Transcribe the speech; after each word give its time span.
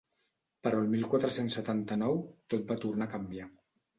Però 0.67 0.79
el 0.83 0.87
mil 0.93 1.03
quatre-cents 1.11 1.57
setanta-nou 1.59 2.17
tot 2.53 2.65
va 2.71 2.79
tornar 2.87 3.09
a 3.11 3.15
canviar. 3.15 3.49